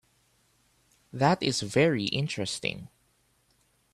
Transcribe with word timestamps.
That 1.13 1.43
is 1.43 1.61
very 1.61 2.05
interesting. 2.05 2.87